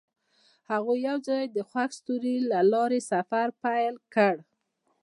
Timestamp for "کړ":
4.13-4.35